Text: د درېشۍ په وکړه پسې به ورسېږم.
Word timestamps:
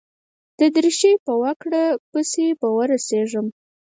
د 0.59 0.61
درېشۍ 0.75 1.13
په 1.25 1.33
وکړه 1.43 1.83
پسې 2.11 2.45
به 2.59 2.67
ورسېږم. 2.77 3.47